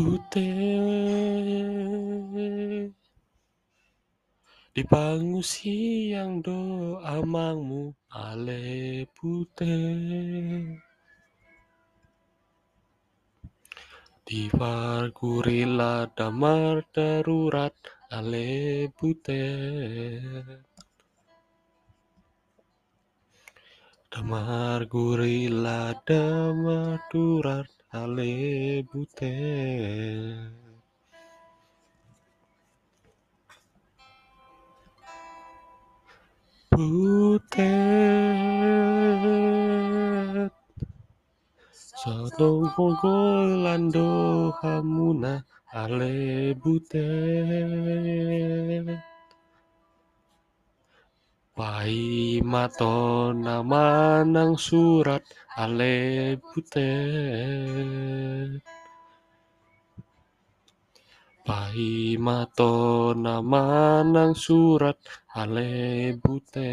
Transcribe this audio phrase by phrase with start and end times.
[0.00, 0.40] putih
[4.72, 10.80] di pangu siang do amangmu ale putih
[14.24, 14.48] di
[15.12, 17.76] gorila damar darurat
[18.08, 20.64] ale putih
[24.10, 30.50] damar gorila damar darurat ale putih
[36.74, 38.10] Butet
[41.70, 42.66] Sotong
[43.62, 44.10] lando
[44.58, 45.34] hamuna
[45.70, 48.29] ale butet
[51.60, 55.20] Pai maton nang surat
[55.60, 56.80] ale butet
[61.44, 64.96] Pai mato nama nang surat
[65.36, 66.72] ale bute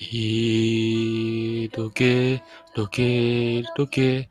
[0.00, 2.40] I doge
[2.72, 3.12] doge
[3.76, 4.24] doge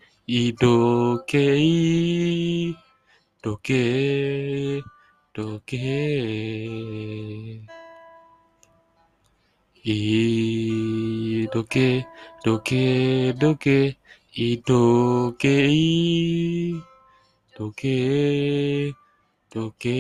[3.41, 4.81] Toqué,
[5.33, 5.87] toqué.
[9.85, 12.05] I doke
[12.43, 13.95] doke doke
[14.35, 16.81] i doke i
[17.57, 18.93] doke
[19.55, 19.99] doke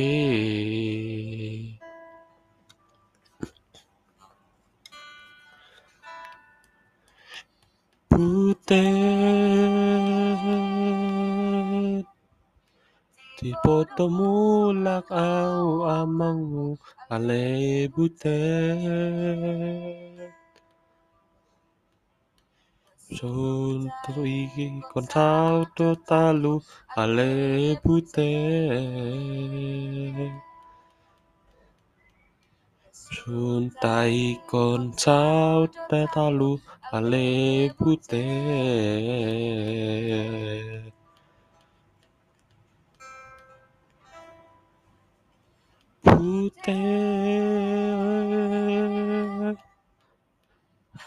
[8.09, 9.48] Putain
[13.39, 14.31] ti potomu
[14.85, 16.69] lak au amangu,
[17.15, 17.43] ale
[17.95, 18.79] butet
[23.15, 26.53] Son to iki con tao to talu,
[27.01, 27.31] ale
[27.83, 28.19] butet
[32.91, 34.19] Son tai
[34.51, 36.51] con tao te talu,
[36.91, 37.27] ale
[37.79, 39.29] butet
[46.19, 46.75] Butet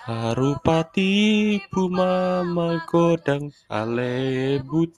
[0.09, 1.13] Harupati
[1.69, 4.97] Pumama Godang Ale Butet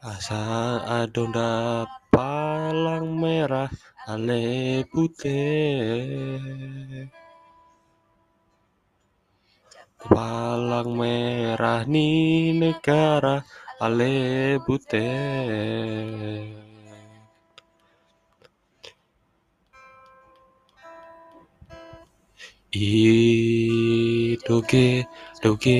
[0.00, 3.68] Asa adonda palang merah
[4.08, 6.32] Ale Butet
[10.00, 13.44] Palang merah ni negara
[13.84, 15.02] ale butet
[22.74, 25.04] I doge
[25.42, 25.78] doge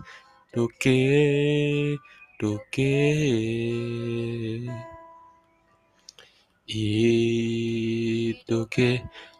[0.54, 1.98] doge
[2.40, 2.94] doge
[6.66, 8.90] i doge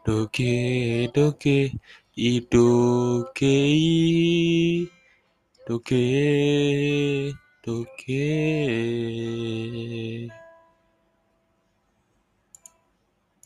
[0.05, 1.59] doge doge
[2.21, 4.91] i doge i
[5.69, 8.98] doge doge